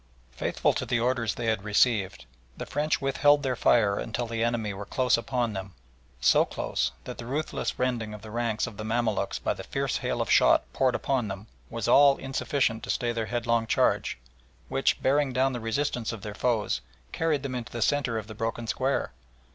[0.31, 2.25] Faithful to the orders they had received,
[2.57, 5.75] the French withheld their fire until the enemy were close upon them,
[6.19, 9.97] so close that the ruthless rending of the ranks of the Mamaluks by the fierce
[9.97, 14.17] hail of shot poured upon them was all insufficient to stay their headlong charge,
[14.69, 16.81] which, bearing down the resistance of their foes,
[17.11, 19.11] carried them into the centre of the broken square.